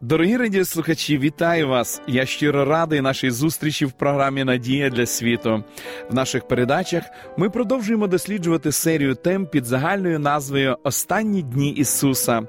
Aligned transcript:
Дорогі 0.00 0.36
радіослухачі, 0.36 1.18
вітаю 1.18 1.68
вас! 1.68 2.02
Я 2.08 2.26
щиро 2.26 2.64
радий 2.64 3.00
нашій 3.00 3.30
зустрічі 3.30 3.84
в 3.86 3.92
програмі 3.92 4.44
Надія 4.44 4.90
для 4.90 5.06
світу. 5.06 5.64
В 6.10 6.14
наших 6.14 6.48
передачах 6.48 7.02
ми 7.36 7.50
продовжуємо 7.50 8.06
досліджувати 8.06 8.72
серію 8.72 9.14
тем 9.14 9.46
під 9.46 9.64
загальною 9.64 10.18
назвою 10.18 10.76
Останні 10.82 11.42
дні 11.42 11.70
Ісуса. 11.70 12.42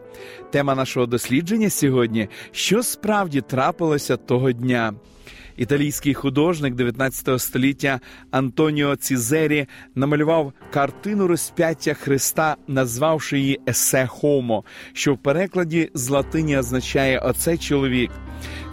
Тема 0.52 0.76
нашого 0.76 1.06
дослідження 1.06 1.70
сьогодні 1.70 2.30
що 2.52 2.84
справді 2.84 3.42
трапилося 3.42 4.18
того 4.18 4.52
дня. 4.52 4.94
Італійський 5.58 6.14
художник 6.14 6.76
19 6.76 7.42
століття 7.42 8.00
Антоніо 8.32 8.96
Цізері 8.96 9.68
намалював 9.96 10.54
картину 10.74 11.28
розп'яття 11.28 11.94
Христа, 11.94 12.56
назвавши 12.68 13.40
її 13.40 13.60
Есе 13.70 14.08
Хомо, 14.08 14.64
що 14.94 15.14
в 15.14 15.18
перекладі 15.18 15.92
з 15.94 16.10
латині 16.10 16.58
означає 16.58 17.20
Оце 17.20 17.58
чоловік. 17.58 18.12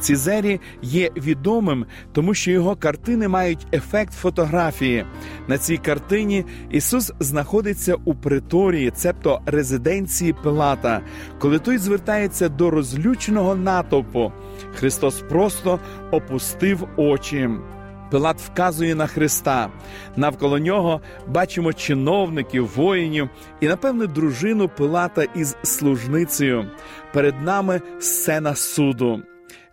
Цізері 0.01 0.61
є 0.83 1.11
відомим, 1.17 1.86
тому 2.12 2.34
що 2.34 2.50
його 2.50 2.77
картини 2.77 3.28
мають 3.28 3.67
ефект 3.73 4.12
фотографії. 4.12 5.05
На 5.48 5.58
цій 5.58 5.77
картині 5.77 6.45
Ісус 6.70 7.12
знаходиться 7.20 7.95
у 8.05 8.14
приторії, 8.14 8.91
цебто 8.91 9.41
резиденції 9.47 10.34
Пилата, 10.42 11.01
коли 11.39 11.58
той 11.58 11.78
звертається 11.78 12.48
до 12.48 12.70
розлюченого 12.70 13.55
натовпу. 13.55 14.33
Христос 14.75 15.23
просто 15.28 15.80
опустив 16.11 16.73
очі. 16.97 17.50
Пилат 18.11 18.41
вказує 18.41 18.94
на 18.94 19.06
Христа. 19.06 19.70
Навколо 20.17 20.58
нього 20.58 21.00
бачимо 21.28 21.72
чиновників, 21.72 22.70
воїнів 22.77 23.28
і, 23.61 23.67
напевне, 23.67 24.06
дружину 24.06 24.69
Пилата 24.69 25.22
із 25.22 25.56
служницею. 25.62 26.70
Перед 27.12 27.42
нами 27.42 27.80
сцена 28.00 28.55
суду. 28.55 29.22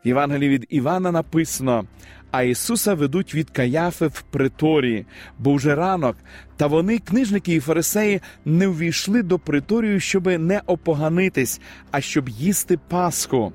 В 0.05 0.07
Євангелії 0.07 0.49
від 0.49 0.65
Івана 0.69 1.11
написано: 1.11 1.85
а 2.31 2.43
Ісуса 2.43 2.93
ведуть 2.93 3.35
від 3.35 3.49
Каяфи 3.49 4.07
в 4.07 4.21
приторії, 4.21 5.05
бо 5.39 5.53
вже 5.53 5.75
ранок, 5.75 6.17
та 6.57 6.67
вони, 6.67 6.99
книжники 6.99 7.55
і 7.55 7.59
фарисеї, 7.59 8.21
не 8.45 8.67
ввійшли 8.67 9.23
до 9.23 9.39
приторію, 9.39 9.99
щоб 9.99 10.27
не 10.27 10.61
опоганитись, 10.65 11.61
а 11.91 12.01
щоб 12.01 12.29
їсти 12.29 12.79
Пасху. 12.89 13.53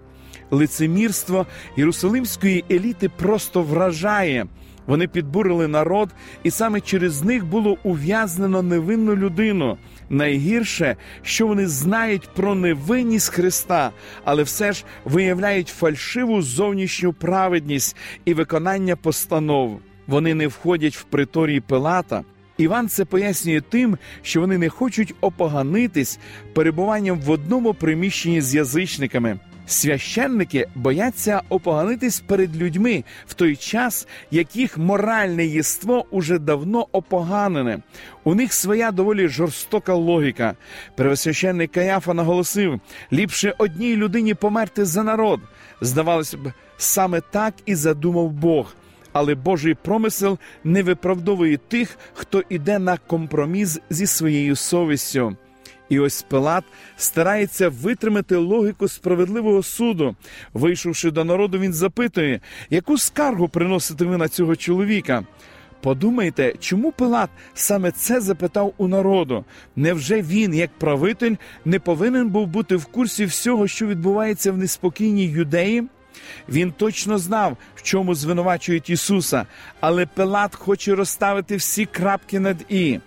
Лицемірство 0.51 1.47
єрусалимської 1.77 2.65
еліти 2.71 3.09
просто 3.09 3.63
вражає. 3.63 4.47
Вони 4.87 5.09
підбурили 5.09 5.69
народ, 5.69 6.11
і 6.43 6.51
саме 6.51 6.81
через 6.81 7.23
них 7.23 7.47
було 7.47 7.79
ув'язнено 7.83 8.63
невинну 8.63 9.17
людину. 9.17 9.79
Найгірше, 10.11 10.97
що 11.23 11.47
вони 11.47 11.67
знають 11.67 12.29
про 12.35 12.55
невинність 12.55 13.33
Христа, 13.33 13.91
але 14.25 14.43
все 14.43 14.73
ж 14.73 14.85
виявляють 15.05 15.69
фальшиву 15.69 16.43
зовнішню 16.43 17.13
праведність 17.13 17.97
і 18.25 18.35
виконання 18.35 18.97
постанов. 18.97 19.81
Вони 20.07 20.35
не 20.35 20.47
входять 20.47 20.97
в 20.97 21.03
приторії 21.03 21.61
Пилата. 21.61 22.25
Іван 22.59 22.89
це 22.89 23.05
пояснює 23.05 23.61
тим, 23.61 23.99
що 24.23 24.41
вони 24.41 24.59
не 24.59 24.69
хочуть 24.69 25.15
опоганитись 25.21 26.19
перебуванням 26.55 27.21
в 27.21 27.31
одному 27.31 27.75
приміщенні 27.75 28.41
з 28.41 28.55
язичниками. 28.55 29.39
Священники 29.67 30.69
бояться 30.75 31.43
опоганитись 31.49 32.21
перед 32.21 32.57
людьми 32.57 33.05
в 33.27 33.35
той 33.35 33.57
час, 33.57 34.07
як 34.31 34.57
їх 34.57 34.79
моральне 34.79 35.47
єство 35.47 36.07
уже 36.11 36.39
давно 36.39 36.89
опоганене. 36.93 37.79
У 38.25 38.35
них 38.35 38.53
своя 38.53 38.91
доволі 38.91 39.29
жорстока 39.29 39.95
логіка. 39.95 40.55
Первосвященник 40.97 41.73
Каяфа 41.73 42.15
наголосив: 42.15 42.81
ліпше 43.13 43.55
одній 43.59 43.97
людині 43.97 44.35
померти 44.35 44.85
за 44.85 45.03
народ. 45.03 45.41
Здавалося 45.81 46.37
б, 46.37 46.53
саме 46.77 47.21
так 47.21 47.55
і 47.67 47.75
задумав 47.75 48.31
Бог. 48.31 48.75
Але 49.13 49.35
Божий 49.35 49.75
промисел 49.75 50.39
не 50.65 50.83
виправдовує 50.83 51.57
тих, 51.57 51.99
хто 52.15 52.43
іде 52.49 52.79
на 52.79 52.97
компроміс 52.97 53.81
зі 53.91 54.07
своєю 54.07 54.57
совістю. 54.57 55.37
І 55.89 55.99
ось 55.99 56.23
Пилат 56.23 56.65
старається 56.97 57.69
витримати 57.69 58.37
логіку 58.37 58.89
справедливого 58.89 59.63
суду. 59.63 60.17
Вийшовши 60.55 61.11
до 61.11 61.25
народу, 61.25 61.59
він 61.59 61.73
запитує, 61.73 62.41
яку 62.71 62.99
скаргу 62.99 63.49
приносите 63.49 64.05
ви 64.05 64.17
на 64.17 64.29
цього 64.29 64.57
чоловіка. 64.57 65.25
Подумайте, 65.81 66.55
чому 66.61 66.93
Пилат 66.93 67.31
саме 67.55 67.91
це 67.91 68.21
запитав 68.21 68.75
у 68.77 68.89
народу? 68.89 69.45
Невже 69.77 70.23
він, 70.23 70.55
як 70.55 70.71
правитель, 70.79 71.35
не 71.65 71.79
повинен 71.79 72.29
був 72.29 72.47
бути 72.47 72.77
в 72.77 72.87
курсі 72.87 73.25
всього, 73.25 73.69
що 73.69 73.87
відбувається 73.87 74.53
в 74.53 74.59
неспокійній 74.59 75.27
юдеї? 75.27 75.89
Він 76.49 76.73
точно 76.73 77.19
знав, 77.19 77.57
в 77.75 77.83
чому 77.83 78.15
звинувачують 78.15 78.91
Ісуса, 78.91 79.47
але 79.81 80.07
Пилат 80.07 80.55
хоче 80.55 80.95
розставити 80.95 81.57
всі 81.57 81.87
крапки 81.87 82.41
над 82.41 82.57
і. 82.69 82.99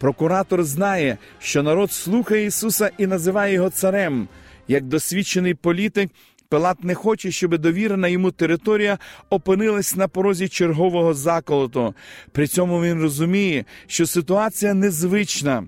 Прокуратор 0.00 0.64
знає, 0.64 1.18
що 1.38 1.62
народ 1.62 1.92
слухає 1.92 2.46
Ісуса 2.46 2.90
і 2.98 3.06
називає 3.06 3.54
його 3.54 3.70
царем. 3.70 4.28
Як 4.68 4.84
досвідчений 4.84 5.54
політик, 5.54 6.10
Пилат 6.48 6.84
не 6.84 6.94
хоче, 6.94 7.30
щоб 7.30 7.58
довірена 7.58 8.08
йому 8.08 8.30
територія 8.30 8.98
опинилась 9.30 9.96
на 9.96 10.08
порозі 10.08 10.48
чергового 10.48 11.14
заколоту. 11.14 11.94
При 12.32 12.46
цьому 12.46 12.82
він 12.82 13.02
розуміє, 13.02 13.64
що 13.86 14.06
ситуація 14.06 14.74
незвична. 14.74 15.64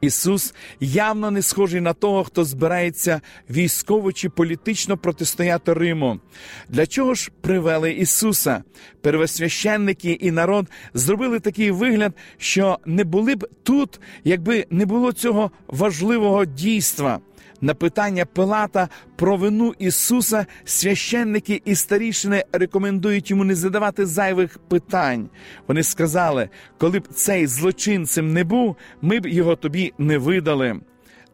Ісус 0.00 0.54
явно 0.80 1.30
не 1.30 1.42
схожий 1.42 1.80
на 1.80 1.92
того, 1.92 2.24
хто 2.24 2.44
збирається 2.44 3.20
військово 3.50 4.12
чи 4.12 4.28
політично 4.28 4.96
протистояти 4.96 5.72
Риму. 5.72 6.20
Для 6.68 6.86
чого 6.86 7.14
ж 7.14 7.30
привели 7.40 7.92
Ісуса? 7.92 8.62
Первосвященники 9.00 10.12
і 10.12 10.30
народ 10.30 10.66
зробили 10.94 11.40
такий 11.40 11.70
вигляд, 11.70 12.12
що 12.38 12.78
не 12.86 13.04
були 13.04 13.34
б 13.34 13.48
тут, 13.62 14.00
якби 14.24 14.66
не 14.70 14.86
було 14.86 15.12
цього 15.12 15.50
важливого 15.68 16.44
дійства. 16.44 17.20
На 17.60 17.74
питання 17.74 18.24
Пилата 18.24 18.88
про 19.16 19.36
вину 19.36 19.74
Ісуса 19.78 20.46
священники 20.64 21.62
і 21.64 21.74
старішини 21.74 22.44
рекомендують 22.52 23.30
йому 23.30 23.44
не 23.44 23.54
задавати 23.54 24.06
зайвих 24.06 24.58
питань. 24.58 25.28
Вони 25.68 25.82
сказали, 25.82 26.48
коли 26.78 26.98
б 26.98 27.08
цей 27.08 27.46
злочинцем 27.46 28.32
не 28.32 28.44
був, 28.44 28.76
ми 29.02 29.20
б 29.20 29.26
його 29.26 29.56
тобі 29.56 29.92
не 29.98 30.18
видали. 30.18 30.80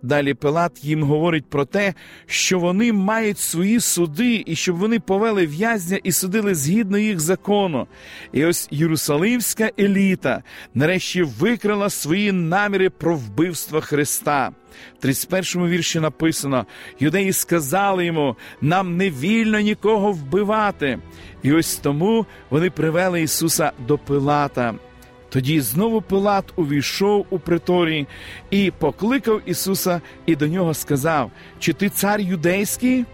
Далі 0.02 0.34
Пилат 0.34 0.84
їм 0.84 1.02
говорить 1.02 1.44
про 1.46 1.64
те, 1.64 1.94
що 2.26 2.58
вони 2.58 2.92
мають 2.92 3.38
свої 3.38 3.80
суди, 3.80 4.44
і 4.46 4.56
щоб 4.56 4.76
вони 4.76 5.00
повели 5.00 5.46
в'язня 5.46 5.98
і 6.02 6.12
судили 6.12 6.54
згідно 6.54 6.98
їх 6.98 7.20
закону. 7.20 7.86
І 8.32 8.44
ось 8.44 8.68
Єрусалимська 8.70 9.70
еліта 9.78 10.42
нарешті 10.74 11.22
викрила 11.22 11.90
свої 11.90 12.32
наміри 12.32 12.90
про 12.90 13.16
вбивство 13.16 13.80
Христа. 13.80 14.52
В 14.98 15.02
31 15.02 15.66
вірші 15.68 16.00
написано: 16.00 16.66
юдеї 17.00 17.32
сказали 17.32 18.06
йому, 18.06 18.36
нам 18.60 18.96
не 18.96 19.10
вільно 19.10 19.60
нікого 19.60 20.12
вбивати. 20.12 20.98
І 21.42 21.52
ось 21.52 21.76
тому 21.76 22.26
вони 22.50 22.70
привели 22.70 23.22
Ісуса 23.22 23.72
до 23.86 23.98
Пилата. 23.98 24.74
Тоді 25.32 25.60
знову 25.60 26.02
Пилат 26.02 26.44
увійшов 26.56 27.26
у 27.30 27.38
приторій 27.38 28.06
і 28.50 28.72
покликав 28.78 29.40
Ісуса 29.46 30.00
і 30.26 30.36
до 30.36 30.46
нього 30.46 30.74
сказав: 30.74 31.30
Чи 31.58 31.72
ти 31.72 31.88
цар 31.88 32.20
юдейський? 32.20 33.04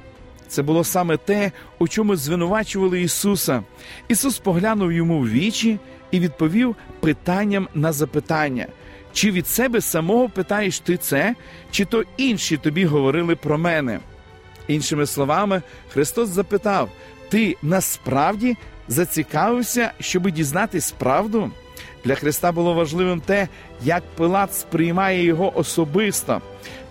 Це 0.48 0.62
було 0.62 0.84
саме 0.84 1.16
те, 1.16 1.52
у 1.78 1.88
чому 1.88 2.16
звинувачували 2.16 3.02
Ісуса. 3.02 3.62
Ісус 4.08 4.38
поглянув 4.38 4.92
йому 4.92 5.18
в 5.18 5.30
вічі 5.30 5.78
і 6.10 6.20
відповів 6.20 6.76
питанням 7.00 7.68
на 7.74 7.92
запитання. 7.92 8.66
Чи 9.12 9.30
від 9.30 9.46
себе 9.46 9.80
самого 9.80 10.28
питаєш 10.28 10.80
ти 10.80 10.96
це, 10.96 11.34
чи 11.70 11.84
то 11.84 12.04
інші 12.16 12.56
тобі 12.56 12.84
говорили 12.84 13.36
про 13.36 13.58
мене? 13.58 14.00
Іншими 14.68 15.06
словами, 15.06 15.62
Христос 15.88 16.28
запитав: 16.28 16.90
Ти 17.28 17.56
насправді 17.62 18.56
зацікавився, 18.88 19.92
щоби 20.00 20.30
дізнатись 20.30 20.90
правду? 20.90 21.50
Для 22.04 22.14
Христа 22.14 22.52
було 22.52 22.74
важливим 22.74 23.20
те, 23.20 23.48
як 23.84 24.02
Пилат 24.16 24.54
сприймає 24.54 25.24
його 25.24 25.58
особисто. 25.58 26.40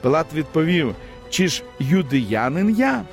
Пилат 0.02 0.26
відповів: 0.34 0.96
Чи 1.30 1.48
ж 1.48 1.64
юдеянин 1.80 2.76
я? 2.80 3.04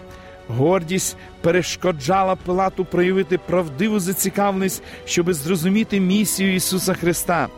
Гордість 0.48 1.16
перешкоджала 1.40 2.36
Пилату 2.36 2.84
проявити 2.84 3.38
правдиву 3.38 4.00
зацікавленість, 4.00 4.82
щоби 5.04 5.34
зрозуміти 5.34 6.00
місію 6.00 6.54
Ісуса 6.54 6.94
Христа. 6.94 7.48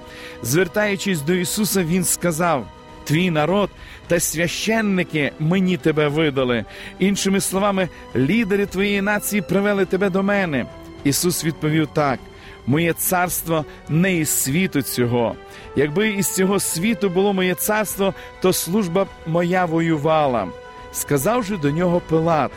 Звертаючись 0.43 1.21
до 1.21 1.35
Ісуса, 1.35 1.85
Він 1.85 2.05
сказав: 2.05 2.67
Твій 3.05 3.31
народ 3.31 3.71
та 4.07 4.21
священники 4.21 5.33
мені 5.39 5.77
тебе 5.77 6.09
видали. 6.09 6.65
Іншими 6.99 7.41
словами, 7.41 7.89
лідери 8.17 8.67
твоєї 8.67 9.03
нації 9.03 9.43
привели 9.43 9.85
тебе 9.85 10.11
до 10.11 10.23
мене. 10.23 10.67
Ісус 11.05 11.45
відповів 11.45 11.89
так. 11.93 12.19
Моє 12.67 12.93
царство 12.93 13.65
не 13.89 14.17
із 14.17 14.29
світу 14.29 14.83
цього. 14.83 15.37
Якби 15.77 16.09
із 16.09 16.35
цього 16.35 16.61
світу 16.61 17.11
було 17.11 17.33
моє 17.33 17.55
царство, 17.55 18.15
то 18.41 18.53
служба 18.53 19.07
моя 19.27 19.65
воювала. 19.65 20.49
Сказав 20.93 21.45
же 21.45 21.57
до 21.57 21.71
нього 21.71 22.01
Пилат: 22.01 22.51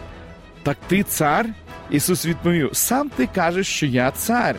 Так 0.64 0.78
ти 0.88 1.04
цар? 1.04 1.46
Ісус 1.90 2.26
відповів: 2.26 2.70
Сам 2.74 3.10
ти 3.10 3.30
кажеш, 3.36 3.68
що 3.68 3.86
я 3.86 4.12
цар. 4.12 4.56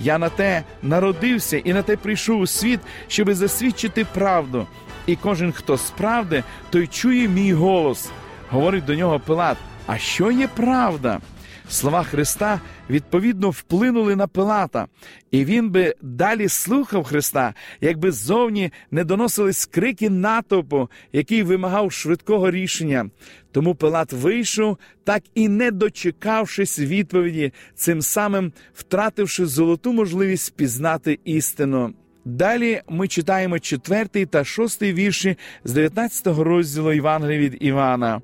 Я 0.00 0.18
на 0.18 0.28
те 0.28 0.62
народився 0.82 1.58
і 1.58 1.72
на 1.72 1.82
те 1.82 1.96
прийшов 1.96 2.40
у 2.40 2.46
світ, 2.46 2.80
щоби 3.08 3.34
засвідчити 3.34 4.06
правду. 4.14 4.66
І 5.06 5.16
кожен, 5.16 5.52
хто 5.52 5.78
справди, 5.78 6.44
той 6.70 6.86
чує 6.86 7.28
мій 7.28 7.52
голос. 7.52 8.10
Говорить 8.50 8.84
до 8.84 8.94
нього 8.94 9.20
Пилат: 9.20 9.56
А 9.86 9.98
що 9.98 10.30
є 10.30 10.48
правда? 10.48 11.20
Слова 11.68 12.02
Христа 12.02 12.60
відповідно 12.90 13.50
вплинули 13.50 14.16
на 14.16 14.26
Пилата, 14.26 14.86
і 15.30 15.44
він 15.44 15.70
би 15.70 15.94
далі 16.02 16.48
слухав 16.48 17.04
Христа, 17.04 17.54
якби 17.80 18.12
ззовні 18.12 18.70
не 18.90 19.04
доносились 19.04 19.66
крики 19.66 20.10
натовпу, 20.10 20.88
який 21.12 21.42
вимагав 21.42 21.92
швидкого 21.92 22.50
рішення. 22.50 23.10
Тому 23.52 23.74
Пилат 23.74 24.12
вийшов, 24.12 24.78
так 25.04 25.22
і 25.34 25.48
не 25.48 25.70
дочекавшись 25.70 26.78
відповіді, 26.78 27.52
цим 27.74 28.02
самим 28.02 28.52
втративши 28.74 29.46
золоту 29.46 29.92
можливість 29.92 30.56
пізнати 30.56 31.18
істину. 31.24 31.94
Далі 32.24 32.82
ми 32.88 33.08
читаємо 33.08 33.58
четвертий 33.58 34.26
та 34.26 34.44
шостий 34.44 34.92
вірші 34.92 35.36
з 35.64 35.72
19 35.72 36.26
розділу 36.26 36.92
Євангелія 36.92 37.38
від 37.38 37.56
Івана. 37.60 38.20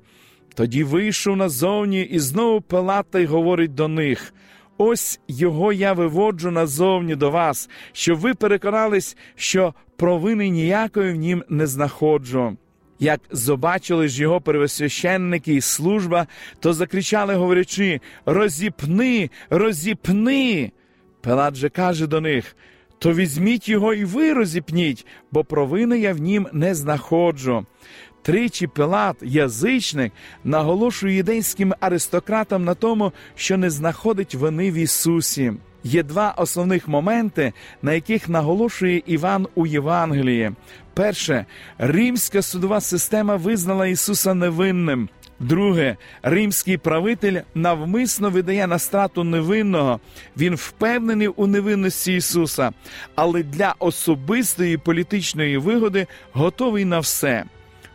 Тоді 0.55 0.83
вийшов 0.83 1.37
назовні 1.37 2.01
і 2.01 2.19
знову 2.19 2.61
Пилата 2.61 3.19
й 3.19 3.25
говорить 3.25 3.75
до 3.75 3.87
них: 3.87 4.33
ось 4.77 5.19
його 5.27 5.73
я 5.73 5.93
виводжу 5.93 6.51
назовні 6.51 7.15
до 7.15 7.31
вас, 7.31 7.69
щоб 7.91 8.19
ви 8.19 8.33
переконались, 8.33 9.17
що 9.35 9.73
провини 9.97 10.49
ніякої 10.49 11.13
в 11.13 11.15
нім 11.15 11.43
не 11.49 11.67
знаходжу. 11.67 12.57
Як 12.99 13.21
побачили 13.47 14.07
ж 14.07 14.21
його 14.21 14.41
первосвященники 14.41 15.53
і 15.53 15.61
служба, 15.61 16.27
то 16.59 16.73
закричали, 16.73 17.35
говорячи: 17.35 18.01
Розіпни, 18.25 19.29
розіпни. 19.49 20.71
Пилат 21.21 21.55
же 21.55 21.69
каже 21.69 22.07
до 22.07 22.21
них: 22.21 22.55
то 22.99 23.13
візьміть 23.13 23.69
його 23.69 23.93
і 23.93 24.05
ви 24.05 24.33
розіпніть, 24.33 25.05
бо 25.31 25.43
провини 25.43 25.99
я 25.99 26.13
в 26.13 26.17
нім 26.17 26.47
не 26.53 26.75
знаходжу. 26.75 27.65
Тричі 28.21 28.67
Пилат, 28.67 29.15
язичник, 29.21 30.13
наголошує 30.43 31.15
юдейським 31.15 31.73
аристократам 31.79 32.63
на 32.63 32.73
тому, 32.73 33.11
що 33.35 33.57
не 33.57 33.69
знаходить 33.69 34.35
вини 34.35 34.71
в 34.71 34.73
Ісусі. 34.73 35.53
Є 35.83 36.03
два 36.03 36.31
основних 36.37 36.87
моменти, 36.87 37.53
на 37.81 37.93
яких 37.93 38.29
наголошує 38.29 39.03
Іван 39.05 39.47
у 39.55 39.65
Євангелії. 39.65 40.51
Перше, 40.93 41.45
римська 41.77 42.41
судова 42.41 42.81
система 42.81 43.35
визнала 43.35 43.87
Ісуса 43.87 44.33
невинним. 44.33 45.09
Друге, 45.39 45.97
римський 46.21 46.77
правитель 46.77 47.41
навмисно 47.55 48.29
видає 48.29 48.67
на 48.67 48.79
страту 48.79 49.23
невинного. 49.23 49.99
Він 50.37 50.55
впевнений 50.55 51.27
у 51.27 51.47
невинності 51.47 52.15
Ісуса, 52.15 52.71
але 53.15 53.43
для 53.43 53.75
особистої 53.79 54.77
політичної 54.77 55.57
вигоди 55.57 56.07
готовий 56.33 56.85
на 56.85 56.99
все. 56.99 57.45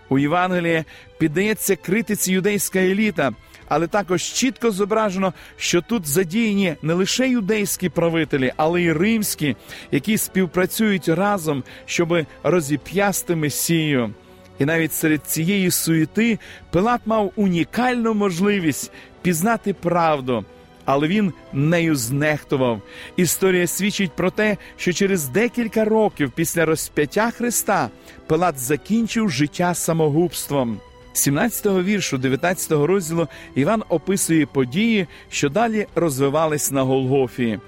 У 0.08 0.18
Євангелії 0.18 0.84
піддається 1.18 1.76
критиці 1.76 2.32
юдейська 2.32 2.78
еліта, 2.78 3.32
але 3.68 3.86
також 3.86 4.22
чітко 4.22 4.70
зображено, 4.70 5.32
що 5.56 5.82
тут 5.82 6.06
задіяні 6.06 6.76
не 6.82 6.94
лише 6.94 7.28
юдейські 7.28 7.88
правителі, 7.88 8.52
але 8.56 8.82
й 8.82 8.92
римські, 8.92 9.56
які 9.90 10.18
співпрацюють 10.18 11.08
разом, 11.08 11.64
щоб 11.86 12.26
розіп'ясти 12.42 13.36
Месію. 13.36 14.14
І 14.58 14.64
навіть 14.64 14.92
серед 14.92 15.26
цієї 15.26 15.70
суєти 15.70 16.38
Пилат 16.70 17.00
мав 17.06 17.32
унікальну 17.36 18.14
можливість 18.14 18.92
пізнати 19.22 19.74
правду, 19.74 20.44
але 20.84 21.08
він 21.08 21.32
нею 21.52 21.96
знехтував. 21.96 22.80
Історія 23.16 23.66
свідчить 23.66 24.12
про 24.12 24.30
те, 24.30 24.56
що 24.76 24.92
через 24.92 25.28
декілька 25.28 25.84
років 25.84 26.32
після 26.34 26.64
розп'яття 26.64 27.30
Христа 27.30 27.90
Пилат 28.26 28.58
закінчив 28.58 29.30
життя 29.30 29.74
самогубством. 29.74 30.80
17-го 31.14 31.82
віршу 31.82 32.16
19-го 32.16 32.86
розділу 32.86 33.28
Іван 33.54 33.82
описує 33.88 34.46
події, 34.46 35.06
що 35.30 35.48
далі 35.48 35.86
розвивались 35.94 36.70
на 36.70 36.82
Голгофі. 36.82 37.58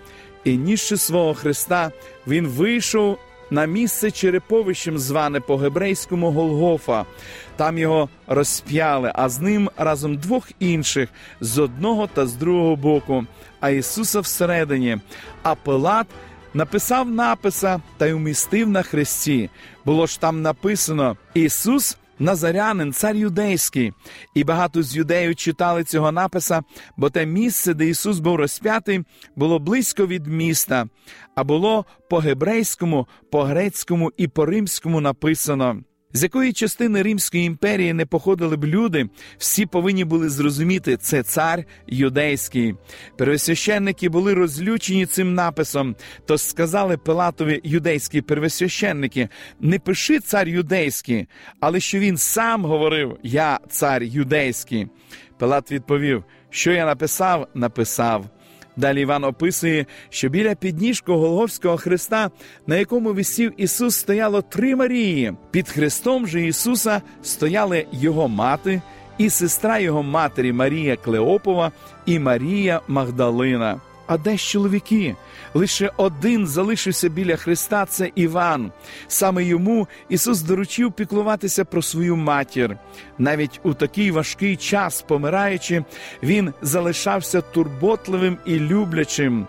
І 0.45 0.57
ніжче 0.57 0.97
свого 0.97 1.35
Христа 1.35 1.91
він 2.27 2.47
вийшов 2.47 3.19
на 3.51 3.67
місце 3.67 4.11
череповищем, 4.11 4.99
зване 4.99 5.41
по 5.41 5.57
гебрейському 5.57 6.31
Голгофа. 6.31 7.05
Там 7.57 7.79
його 7.79 8.09
розп'яли, 8.27 9.13
а 9.15 9.29
з 9.29 9.41
ним 9.41 9.71
разом 9.77 10.17
двох 10.17 10.51
інших 10.59 11.09
з 11.41 11.59
одного 11.59 12.07
та 12.07 12.27
з 12.27 12.35
другого 12.35 12.77
боку, 12.77 13.25
а 13.61 13.71
Ісуса 13.71 14.21
всередині. 14.21 14.99
А 15.43 15.55
Пилат 15.55 16.07
написав 16.55 17.11
написа 17.11 17.81
та 17.97 18.07
й 18.07 18.13
умістив 18.13 18.69
на 18.69 18.83
хресті. 18.83 19.51
Було 19.85 20.07
ж 20.07 20.21
там 20.21 20.43
написано: 20.43 21.17
Ісус. 21.35 21.97
Назарянин, 22.19 22.93
цар 22.93 23.17
юдейський, 23.17 23.93
і 24.35 24.45
багато 24.45 24.83
з 24.83 24.97
юдеїв 24.97 25.37
читали 25.37 25.85
цього 25.85 26.13
написа, 26.13 26.63
бо 26.97 27.11
те 27.11 27.27
місце, 27.27 27.75
де 27.75 27.87
Ісус 27.87 28.19
був 28.19 28.37
розп'ятий, 28.37 29.05
було 29.37 29.59
близько 29.59 30.07
від 30.07 30.27
міста, 30.27 30.87
а 31.35 31.45
було 31.45 31.85
по 32.11 32.19
гебрейському, 32.19 33.07
по 33.31 33.43
грецькому 33.43 34.13
і 34.17 34.29
по 34.29 34.47
римському 34.47 35.01
написано. 35.01 35.83
З 36.13 36.23
якої 36.23 36.53
частини 36.53 37.03
Римської 37.03 37.45
імперії 37.45 37.93
не 37.93 38.07
походили 38.07 38.57
б 38.57 38.65
люди, 38.65 39.09
всі 39.39 39.67
повинні 39.67 40.05
були 40.05 40.29
зрозуміти, 40.29 40.97
це 40.97 41.23
цар 41.23 41.65
юдейський. 41.87 42.75
Первосвященники 43.17 44.09
були 44.09 44.35
розлючені 44.35 45.07
цим 45.07 45.35
написом, 45.35 45.97
то 46.27 46.39
сказали 46.39 46.97
Пилатові 46.97 47.61
юдейські 47.65 48.21
первосвященники: 48.23 49.29
не 49.61 49.79
пиши 49.79 50.21
цар 50.21 50.49
юдейський, 50.49 51.29
але 51.61 51.81
що 51.81 51.99
він 51.99 52.17
сам 52.17 52.65
говорив: 52.65 53.19
Я 53.23 53.61
цар 53.71 54.03
юдейський. 54.03 54.89
Пилат 55.39 55.73
відповів: 55.73 56.25
Що 56.51 56.73
я 56.73 56.87
написав, 56.87 57.49
написав. 57.55 58.27
Далі 58.77 59.01
Іван 59.01 59.25
описує, 59.25 59.87
що 60.11 60.29
біля 60.29 60.55
підніжку 60.55 61.13
Голговського 61.13 61.77
Христа, 61.77 62.31
на 62.67 62.77
якому 62.77 63.13
висів 63.13 63.53
Ісус, 63.57 63.97
стояло 63.97 64.43
три 64.43 64.77
Марії. 64.77 65.33
Під 65.51 65.69
Христом 65.69 66.27
же 66.27 66.47
Ісуса 66.47 67.03
стояли 67.23 67.87
Його 67.93 68.29
мати 68.29 68.83
і 69.19 69.31
сестра 69.31 69.79
Його 69.79 70.03
матері 70.03 70.53
Марія 70.53 70.97
Клеопова 70.97 71.73
і 72.07 72.19
Марія 72.19 72.81
Магдалина. 72.89 73.81
А 74.07 74.19
де 74.19 74.37
ж 74.37 74.49
чоловіки? 74.49 75.17
Лише 75.55 75.91
один 75.97 76.47
залишився 76.47 77.09
біля 77.09 77.37
Христа 77.37 77.87
це 77.87 78.11
Іван. 78.15 78.73
Саме 79.09 79.45
йому 79.45 79.89
Ісус 80.09 80.43
доручив 80.43 80.93
піклуватися 80.93 81.65
про 81.65 81.83
свою 81.83 82.17
матір. 82.17 82.79
Навіть 83.19 83.61
у 83.63 83.75
такий 83.75 84.11
важкий 84.11 84.57
час, 84.57 85.03
помираючи, 85.03 85.85
він 86.23 86.53
залишався 86.63 87.41
турботливим 87.41 88.39
і 88.45 88.59
люблячим. 88.59 89.47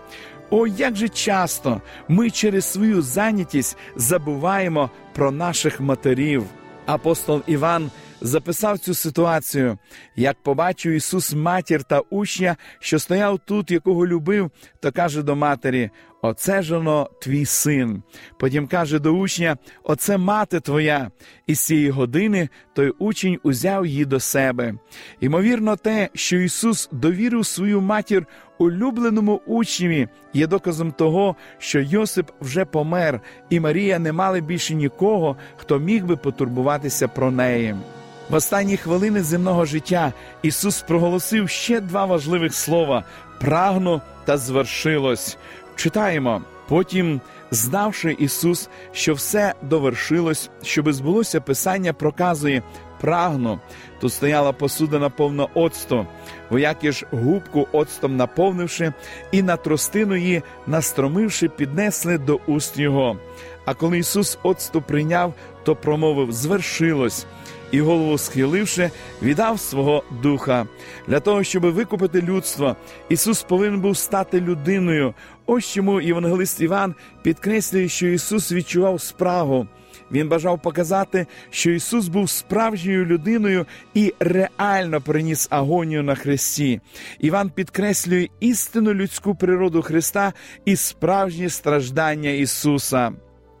О, 0.50 0.66
як 0.66 0.96
же 0.96 1.08
часто 1.08 1.80
ми 2.08 2.30
через 2.30 2.64
свою 2.64 3.02
зайнятість 3.02 3.76
забуваємо 3.96 4.90
про 5.14 5.30
наших 5.30 5.80
матерів. 5.80 6.44
Апостол 6.86 7.42
Іван 7.46 7.90
записав 8.20 8.78
цю 8.78 8.94
ситуацію. 8.94 9.78
Як 10.16 10.42
побачив 10.42 10.92
Ісус 10.92 11.34
матір 11.34 11.84
та 11.84 12.00
учня, 12.10 12.56
що 12.80 12.98
стояв 12.98 13.38
тут, 13.44 13.70
якого 13.70 14.06
любив, 14.06 14.50
то 14.80 14.92
каже 14.92 15.22
до 15.22 15.36
матері: 15.36 15.90
Оце 16.22 16.62
жоно 16.62 17.10
твій 17.20 17.44
син. 17.44 18.02
Потім 18.38 18.66
каже 18.66 18.98
до 18.98 19.12
учня: 19.12 19.56
Оце 19.82 20.18
мати 20.18 20.60
твоя. 20.60 21.10
І 21.46 21.54
з 21.54 21.60
цієї 21.60 21.90
години 21.90 22.48
той 22.74 22.90
учень 22.98 23.38
узяв 23.42 23.86
її 23.86 24.04
до 24.04 24.20
себе. 24.20 24.74
Ймовірно, 25.20 25.76
те, 25.76 26.08
що 26.14 26.36
Ісус 26.36 26.88
довірив 26.92 27.46
свою 27.46 27.80
матір 27.80 28.26
улюбленому 28.58 29.40
учневі, 29.46 30.08
є 30.32 30.46
доказом 30.46 30.92
того, 30.92 31.36
що 31.58 31.80
Йосип 31.80 32.30
вже 32.40 32.64
помер, 32.64 33.20
і 33.50 33.60
Марія 33.60 33.98
не 33.98 34.12
мали 34.12 34.40
більше 34.40 34.74
нікого, 34.74 35.36
хто 35.56 35.78
міг 35.78 36.04
би 36.04 36.16
потурбуватися 36.16 37.08
про 37.08 37.30
неї. 37.30 37.76
В 38.28 38.34
останні 38.34 38.76
хвилини 38.76 39.22
земного 39.22 39.64
життя 39.64 40.12
Ісус 40.42 40.82
проголосив 40.82 41.48
ще 41.48 41.80
два 41.80 42.04
важливих 42.04 42.54
слова: 42.54 43.04
прагну 43.40 44.00
та 44.24 44.36
звершилось. 44.36 45.36
Читаємо. 45.76 46.42
Потім, 46.68 47.20
знавши 47.50 48.16
Ісус, 48.18 48.68
що 48.92 49.14
все 49.14 49.54
довершилось, 49.62 50.50
щоби 50.62 50.92
збулося 50.92 51.40
Писання, 51.40 51.92
проказує 51.92 52.62
прагну. 53.00 53.60
Тут 54.00 54.12
стояла 54.12 54.52
посудина 54.52 55.10
повна 55.10 55.46
оцту, 55.54 56.06
вояки 56.50 56.92
ж 56.92 57.06
губку 57.10 57.68
оцтом 57.72 58.16
наповнивши, 58.16 58.92
і 59.32 59.42
на 59.42 59.56
тростину 59.56 60.16
її, 60.16 60.42
настромивши, 60.66 61.48
піднесли 61.48 62.18
до 62.18 62.40
уст 62.46 62.78
його. 62.78 63.16
А 63.64 63.74
коли 63.74 63.98
Ісус 63.98 64.38
оцту 64.42 64.82
прийняв, 64.82 65.34
то 65.64 65.76
промовив 65.76 66.32
звершилось. 66.32 67.26
І 67.70 67.80
голову 67.80 68.18
схиливши, 68.18 68.90
віддав 69.22 69.60
свого 69.60 70.02
духа 70.22 70.66
для 71.06 71.20
того, 71.20 71.44
щоб 71.44 71.62
викупити 71.62 72.22
людство. 72.22 72.76
Ісус 73.08 73.42
повинен 73.42 73.80
був 73.80 73.96
стати 73.96 74.40
людиною. 74.40 75.14
Ось 75.46 75.72
чому 75.72 76.00
євангелист 76.00 76.60
Іван 76.60 76.94
підкреслює, 77.22 77.88
що 77.88 78.06
Ісус 78.06 78.52
відчував 78.52 79.00
спрагу. 79.00 79.66
Він 80.12 80.28
бажав 80.28 80.62
показати, 80.62 81.26
що 81.50 81.70
Ісус 81.70 82.08
був 82.08 82.30
справжньою 82.30 83.04
людиною 83.04 83.66
і 83.94 84.14
реально 84.20 85.00
приніс 85.00 85.48
агонію 85.50 86.02
на 86.02 86.14
Христі. 86.14 86.80
Іван 87.18 87.50
підкреслює 87.50 88.28
істинну 88.40 88.94
людську 88.94 89.34
природу 89.34 89.82
Христа 89.82 90.32
і 90.64 90.76
справжнє 90.76 91.50
страждання 91.50 92.30
Ісуса. 92.30 93.12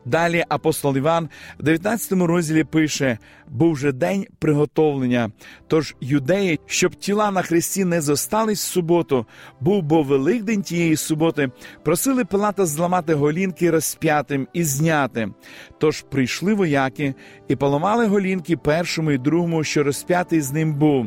Далі 0.08 0.44
апостол 0.48 0.96
Іван 0.96 1.28
в 1.58 1.62
19 1.62 2.12
розділі 2.12 2.64
пише: 2.64 3.18
був 3.48 3.76
же 3.76 3.92
день 3.92 4.26
приготовлення. 4.38 5.30
Тож 5.66 5.94
юдеї, 6.00 6.60
щоб 6.66 6.94
тіла 6.94 7.30
на 7.30 7.42
хресті 7.42 7.84
не 7.84 8.00
зостались 8.00 8.64
в 8.64 8.72
суботу, 8.72 9.26
був 9.60 9.82
бо 9.82 10.02
великдень 10.02 10.62
тієї 10.62 10.96
суботи, 10.96 11.50
просили 11.84 12.24
Пилата 12.24 12.66
зламати 12.66 13.14
голінки 13.14 13.70
розп'ятим 13.70 14.48
і 14.52 14.64
зняти. 14.64 15.28
Тож 15.78 16.02
прийшли 16.02 16.54
вояки 16.54 17.14
і 17.48 17.56
поламали 17.56 18.06
голінки 18.06 18.56
першому 18.56 19.10
і 19.10 19.18
другому, 19.18 19.64
що 19.64 19.82
розп'ятий 19.82 20.40
з 20.40 20.52
ним 20.52 20.74
був. 20.74 21.06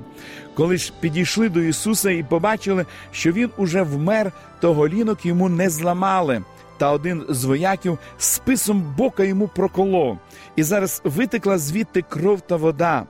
Коли 0.54 0.78
ж 0.78 0.94
підійшли 1.00 1.50
до 1.50 1.62
Ісуса 1.62 2.12
і 2.12 2.24
побачили, 2.24 2.86
що 3.12 3.32
Він 3.32 3.50
уже 3.58 3.82
вмер, 3.82 4.32
то 4.60 4.74
голінок 4.74 5.26
йому 5.26 5.50
не 5.50 5.70
зламали 5.70 6.44
та 6.82 6.92
один 6.92 7.26
з 7.30 7.44
вояків 7.46 8.00
списом 8.18 8.96
бока 8.98 9.24
йому 9.24 9.48
проколов, 9.48 10.18
і 10.56 10.64
зараз 10.64 11.02
витекла 11.04 11.58
звідти 11.58 12.02
кров 12.10 12.42
та 12.42 12.56
вода. 12.56 13.06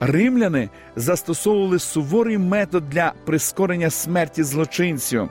Римляни 0.00 0.68
застосовували 0.96 1.78
суворий 1.78 2.38
метод 2.38 2.90
для 2.90 3.12
прискорення 3.24 3.90
смерті 3.90 4.42
злочинців. 4.42 5.28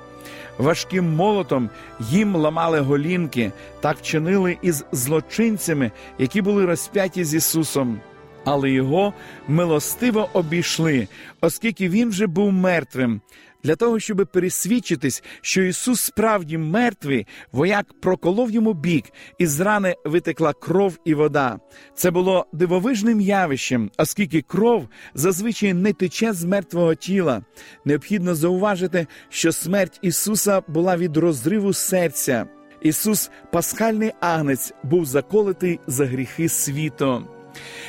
Важким 0.58 1.15
молотом 1.15 1.70
їм 2.00 2.36
ламали 2.36 2.80
голінки, 2.80 3.51
так 3.82 4.01
чинили 4.01 4.58
із 4.62 4.86
злочинцями, 4.91 5.91
які 6.18 6.41
були 6.41 6.65
розп'яті 6.65 7.24
з 7.24 7.34
Ісусом. 7.34 8.00
Але 8.46 8.70
його 8.70 9.13
милостиво 9.48 10.30
обійшли, 10.34 11.08
оскільки 11.41 11.89
він 11.89 12.10
вже 12.10 12.27
був 12.27 12.51
мертвим. 12.51 13.22
Для 13.63 13.75
того, 13.75 14.00
щоб 14.00 14.27
пересвідчитись, 14.34 15.24
що 15.41 15.62
Ісус 15.62 16.01
справді 16.01 16.58
мертвий, 16.58 17.27
вояк 17.51 17.86
проколов 18.01 18.51
йому 18.51 18.74
бік, 18.74 19.06
і 19.38 19.48
з 19.48 19.60
рани 19.60 19.96
витекла 20.06 20.53
кров 20.53 21.00
і 21.06 21.13
вода. 21.13 21.60
Це 21.96 22.12
було 22.12 22.46
дивовижним 22.53 23.22
явищем, 23.22 23.91
оскільки 23.98 24.41
кров 24.41 24.88
зазвичай 25.13 25.74
не 25.74 25.94
тече 25.94 26.34
з 26.34 26.44
мертвого 26.44 26.96
тіла. 26.96 27.41
Необхідно 27.86 28.36
зауважити, 28.36 29.08
що 29.30 29.51
смерть 29.51 30.00
Ісуса 30.01 30.62
була 30.68 30.98
від 30.98 31.18
розриву 31.18 31.74
серця. 31.74 32.46
Ісус, 32.82 33.32
пасхальний 33.51 34.12
агнець, 34.20 34.74
був 34.84 35.06
заколитий 35.06 35.80
за 35.88 36.06
гріхи 36.06 36.50
світу. 36.50 37.24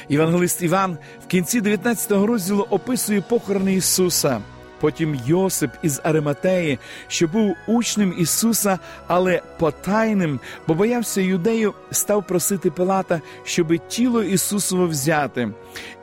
Євангелист 0.08 0.62
Іван 0.62 0.98
в 1.24 1.26
кінці 1.26 1.60
19 1.60 2.10
розділу 2.10 2.66
описує 2.70 3.20
похорони 3.20 3.74
Ісуса 3.74 4.42
потім 4.82 5.20
Йосип 5.26 5.70
із 5.82 6.00
Ариматеї, 6.04 6.78
що 7.08 7.28
був 7.28 7.56
учнем 7.66 8.14
Ісуса, 8.18 8.78
але 9.06 9.42
потайним, 9.58 10.40
бо 10.66 10.74
боявся 10.74 11.20
юдею, 11.20 11.74
став 11.90 12.26
просити 12.26 12.70
Пилата, 12.70 13.20
щоби 13.44 13.78
тіло 13.78 14.22
Ісусово 14.22 14.86
взяти, 14.86 15.48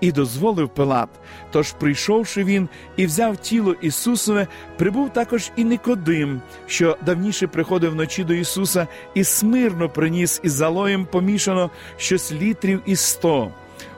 і 0.01 0.11
дозволив 0.11 0.69
Пилат. 0.69 1.09
Тож, 1.51 1.71
прийшовши 1.71 2.43
він 2.43 2.69
і 2.97 3.05
взяв 3.05 3.37
тіло 3.37 3.75
Ісусове, 3.81 4.47
прибув 4.77 5.09
також 5.09 5.51
і 5.55 5.63
Никодим, 5.63 6.41
що 6.67 6.97
давніше 7.05 7.47
приходив 7.47 7.91
вночі 7.91 8.23
до 8.23 8.33
Ісуса, 8.33 8.87
і 9.13 9.23
смирно 9.23 9.89
приніс 9.89 10.39
із 10.43 10.53
залоєм 10.53 11.05
помішано 11.05 11.69
щось 11.97 12.31
літрів 12.31 12.81
і 12.85 12.95
сто. 12.95 13.51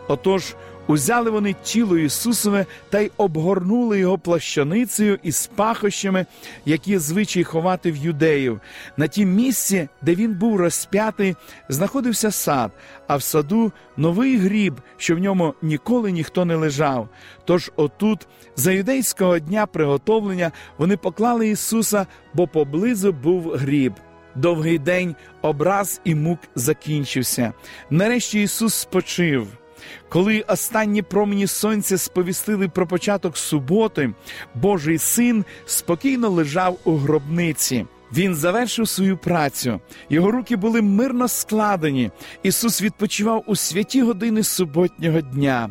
Отож, 0.08 0.56
Узяли 0.88 1.32
вони 1.32 1.56
тіло 1.64 1.98
Ісусове 1.98 2.66
та 2.90 3.00
й 3.00 3.12
обгорнули 3.18 4.00
його 4.00 4.18
плащаницею 4.18 5.20
із 5.24 5.50
пахощами, 5.56 6.26
які 6.66 6.98
звичай 6.98 7.44
ховати 7.44 7.92
в 7.92 7.98
юдеїв. 7.98 8.62
На 8.98 9.08
тім 9.08 9.34
місці, 9.34 9.88
де 10.02 10.16
він 10.16 10.34
був 10.34 10.56
розп'ятий, 10.56 11.36
знаходився 11.70 12.32
сад, 12.32 12.72
а 13.08 13.16
в 13.16 13.24
саду 13.24 13.72
новий 13.98 14.38
гріб, 14.38 14.82
що 14.98 15.16
в 15.16 15.20
ньому 15.20 15.54
ніколи 15.62 16.12
ніхто 16.12 16.46
не 16.46 16.56
лежав. 16.56 17.10
Тож 17.46 17.72
отут, 17.76 18.28
за 18.56 18.72
юдейського 18.72 19.40
дня 19.40 19.66
приготовлення, 19.66 20.52
вони 20.78 20.98
поклали 20.98 21.50
Ісуса, 21.50 22.06
бо 22.34 22.48
поблизу 22.48 23.12
був 23.12 23.52
гріб. 23.52 23.94
Довгий 24.36 24.80
день 24.80 25.16
образ 25.42 26.02
і 26.04 26.16
мук 26.16 26.40
закінчився. 26.56 27.54
Нарешті 27.90 28.42
Ісус 28.42 28.74
спочив. 28.74 29.61
Коли 30.10 30.42
останні 30.48 31.02
промені 31.02 31.48
сонця 31.48 31.98
сповістили 31.98 32.68
про 32.68 32.88
початок 32.88 33.38
суботи, 33.38 34.14
Божий 34.56 34.98
син 34.98 35.46
спокійно 35.66 36.30
лежав 36.30 36.78
у 36.84 36.96
гробниці. 36.96 37.86
Він 38.14 38.36
завершив 38.36 38.88
свою 38.88 39.18
працю, 39.18 39.80
його 40.10 40.32
руки 40.32 40.56
були 40.56 40.82
мирно 40.82 41.28
складені. 41.28 42.12
Ісус 42.44 42.82
відпочивав 42.82 43.44
у 43.48 43.56
святі 43.56 44.02
години 44.02 44.44
суботнього 44.44 45.22
дня. 45.22 45.70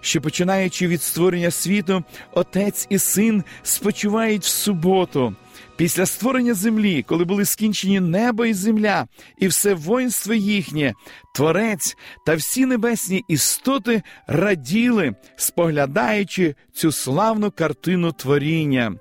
Що 0.00 0.20
починаючи 0.20 0.86
від 0.86 1.02
створення 1.02 1.50
світу, 1.50 2.04
отець 2.32 2.86
і 2.90 2.98
син 2.98 3.44
спочивають 3.62 4.42
в 4.42 4.48
суботу. 4.48 5.34
Після 5.76 6.06
створення 6.06 6.54
землі, 6.54 7.02
коли 7.02 7.24
були 7.24 7.44
скінчені 7.44 8.00
небо 8.00 8.44
і 8.44 8.54
земля, 8.54 9.06
і 9.38 9.48
все 9.48 9.74
воїнство 9.74 10.34
їхнє, 10.34 10.94
Творець 11.34 11.96
та 12.26 12.34
всі 12.34 12.66
небесні 12.66 13.24
істоти 13.28 14.02
раділи, 14.26 15.14
споглядаючи 15.36 16.54
цю 16.72 16.92
славну 16.92 17.50
картину 17.50 18.12
творіння. 18.12 18.94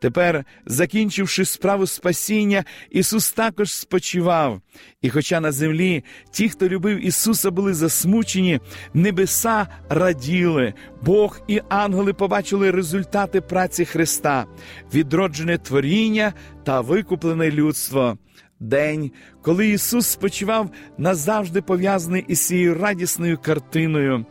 Тепер, 0.00 0.44
закінчивши 0.66 1.44
справу 1.44 1.86
спасіння, 1.86 2.64
Ісус 2.90 3.32
також 3.32 3.72
спочивав. 3.72 4.60
І, 5.02 5.10
хоча 5.10 5.40
на 5.40 5.52
землі 5.52 6.04
ті, 6.32 6.48
хто 6.48 6.68
любив 6.68 7.06
Ісуса, 7.06 7.50
були 7.50 7.74
засмучені, 7.74 8.60
небеса 8.94 9.66
раділи, 9.88 10.74
Бог 11.02 11.40
і 11.48 11.60
ангели 11.68 12.12
побачили 12.12 12.70
результати 12.70 13.40
праці 13.40 13.84
Христа, 13.84 14.46
відроджене 14.94 15.58
творіння 15.58 16.17
та 16.64 16.80
викуплене 16.80 17.50
людство. 17.50 18.18
День, 18.60 19.10
коли 19.48 19.68
Ісус 19.68 20.06
спочивав 20.06 20.70
назавжди 20.98 21.62
пов'язаний 21.62 22.24
із 22.28 22.46
цією 22.46 22.74
радісною 22.74 23.38
картиною, 23.38 24.24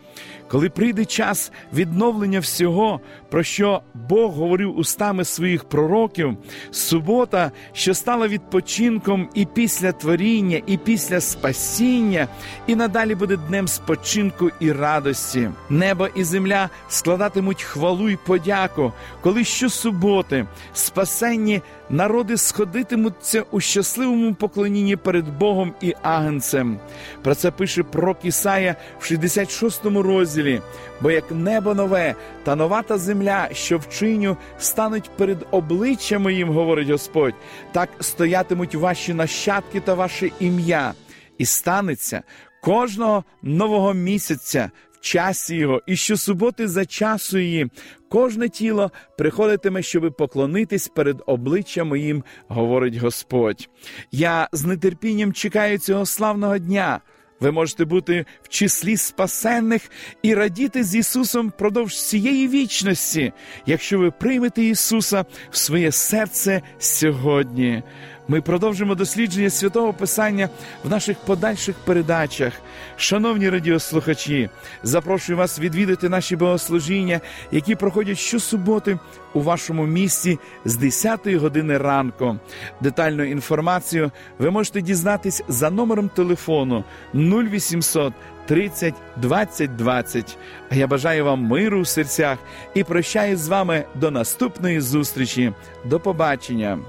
коли 0.48 0.70
прийде 0.70 1.06
час 1.06 1.52
відновлення 1.74 2.40
всього, 2.40 3.00
про 3.30 3.44
що 3.44 3.82
Бог 3.94 4.32
говорив 4.32 4.78
устами 4.78 5.26
своїх 5.26 5.64
пророків, 5.64 6.38
субота, 6.72 7.52
що 7.74 7.94
стала 7.94 8.28
відпочинком 8.28 9.30
і 9.34 9.46
після 9.46 9.92
творіння, 9.92 10.62
і 10.68 10.78
після 10.78 11.22
спасіння, 11.22 12.28
і 12.68 12.76
надалі 12.76 13.16
буде 13.16 13.38
днем 13.38 13.68
спочинку 13.68 14.50
і 14.60 14.72
радості. 14.72 15.50
Небо 15.70 16.08
і 16.16 16.24
земля 16.24 16.70
складатимуть 16.90 17.64
хвалу 17.64 18.10
й 18.10 18.18
подяку, 18.26 18.94
коли 19.22 19.44
щосуботи 19.44 20.48
спасенні 20.74 21.62
народи 21.90 22.38
сходитимуться 22.38 23.44
у 23.52 23.60
щасливому 23.60 24.34
поклонінні 24.34 24.96
перед 25.08 25.38
Богом 25.38 25.74
і 25.82 25.94
Агнцем. 26.02 26.80
Про 27.24 27.36
це 27.36 27.52
пише 27.52 27.84
пророк 27.84 28.18
Ісая 28.24 28.76
в 29.00 29.06
66 29.06 29.86
розділі. 29.86 30.62
Бо 31.02 31.12
як 31.12 31.32
небо 31.32 31.74
нове 31.74 32.16
та 32.44 32.56
нова 32.56 32.82
та 32.82 32.98
земля, 32.98 33.50
що 33.54 33.78
вчиню, 33.78 34.38
стануть 34.60 35.10
перед 35.18 35.38
обличчям 35.52 36.22
моїм, 36.22 36.50
говорить 36.50 36.90
Господь, 36.90 37.34
так 37.72 37.90
стоятимуть 38.00 38.76
ваші 38.76 39.14
нащадки 39.14 39.80
та 39.80 39.94
ваше 39.94 40.30
ім'я, 40.40 40.94
і 41.38 41.46
станеться 41.46 42.24
кожного 42.62 43.24
нового 43.42 43.94
місяця 43.94 44.72
часі 45.08 45.56
Його, 45.56 45.82
і 45.86 45.96
щосуботи 45.96 46.68
за 46.68 46.86
часу 46.86 47.38
її 47.38 47.68
кожне 48.10 48.50
тіло 48.50 48.92
приходитиме, 49.18 49.82
щоби 49.82 50.12
поклонитись 50.12 50.88
перед 50.88 51.24
обличчям 51.26 51.88
моїм, 51.88 52.24
говорить 52.48 52.96
Господь. 52.96 53.70
Я 54.12 54.50
з 54.52 54.78
нетерпінням 54.78 55.34
чекаю 55.34 55.78
цього 55.78 56.06
славного 56.06 56.58
дня. 56.58 57.02
Ви 57.40 57.52
можете 57.52 57.86
бути 57.86 58.26
в 58.42 58.50
числі 58.50 58.98
спасенних 58.98 59.92
і 60.22 60.34
радіти 60.34 60.84
з 60.84 60.96
Ісусом 60.96 61.50
впродовж 61.50 61.94
всієї 61.94 62.48
вічності, 62.48 63.34
якщо 63.66 64.00
ви 64.00 64.12
приймете 64.12 64.64
Ісуса 64.64 65.26
в 65.52 65.58
своє 65.58 65.92
серце 65.92 66.62
сьогодні. 66.80 67.84
Ми 68.30 68.42
продовжимо 68.42 68.96
дослідження 68.96 69.50
святого 69.50 69.94
Писання 69.94 70.50
в 70.84 70.90
наших 70.90 71.18
подальших 71.18 71.76
передачах. 71.86 72.54
Шановні 72.98 73.50
радіослухачі, 73.50 74.50
запрошую 74.84 75.38
вас 75.38 75.60
відвідати 75.60 76.10
наші 76.10 76.36
богослужіння, 76.36 77.22
які 77.52 77.76
проходять 77.76 78.18
щосуботи 78.18 79.00
у 79.34 79.42
вашому 79.42 79.86
місті 79.86 80.40
з 80.66 80.76
10 80.76 81.28
години 81.28 81.78
ранку. 81.78 82.38
Детальну 82.82 83.24
інформацію 83.24 84.12
ви 84.40 84.52
можете 84.52 84.82
дізнатись 84.82 85.44
за 85.48 85.70
номером 85.70 86.10
телефону 86.10 86.84
0800 87.14 88.14
30 88.46 88.94
20 89.16 89.76
20. 89.76 90.38
А 90.70 90.76
я 90.76 90.88
бажаю 90.88 91.26
вам 91.26 91.40
миру 91.40 91.82
в 91.82 91.88
серцях 91.88 92.38
і 92.74 92.84
прощаю 92.84 93.38
з 93.38 93.48
вами 93.48 93.86
до 93.96 94.12
наступної 94.12 94.82
зустрічі. 94.82 95.54
До 95.86 96.00
побачення. 96.00 96.80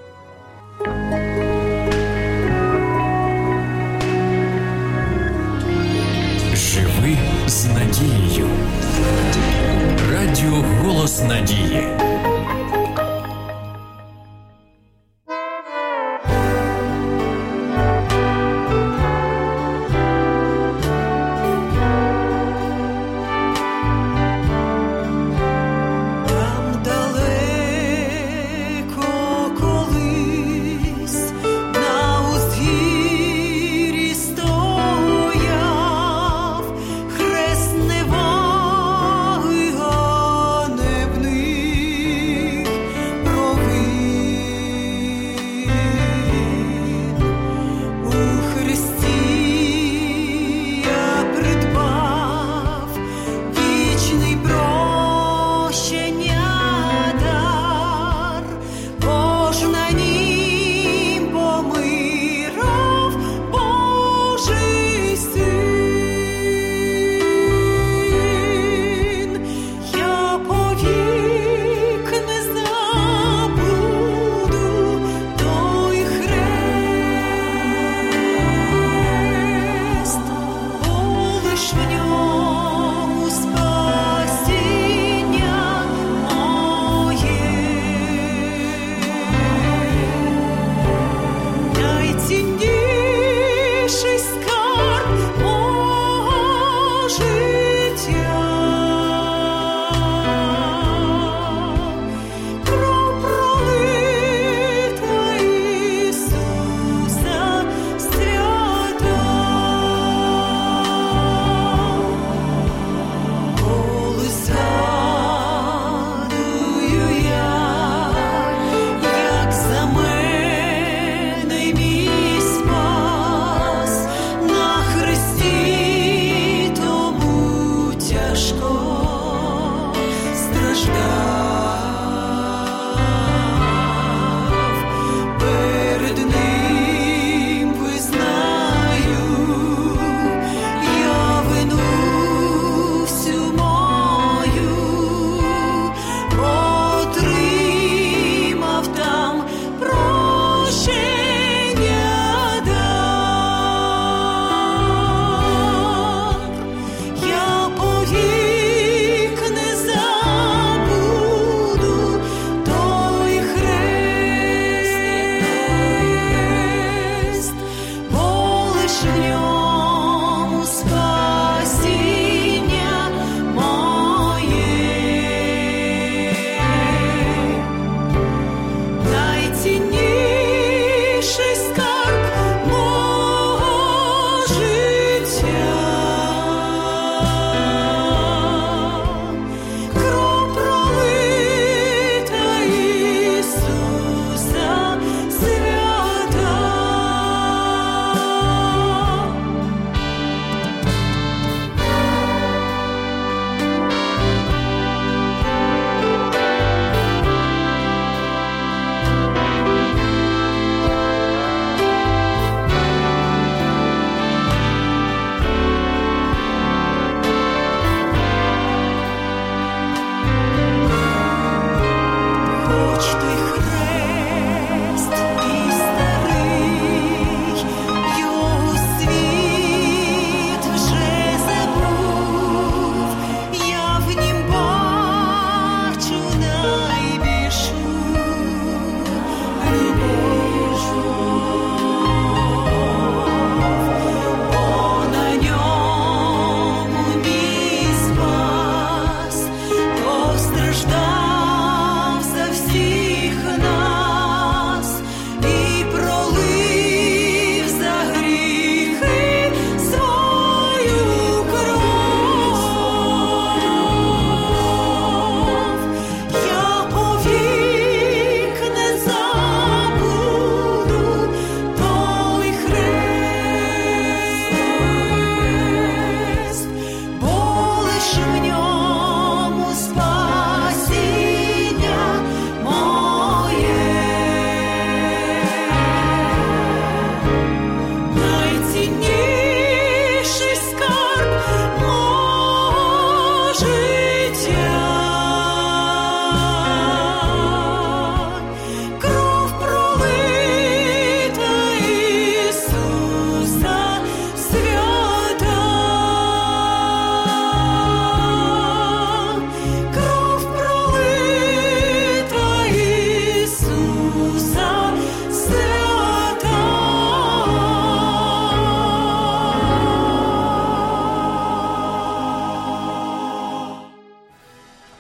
Надії. 11.23 12.08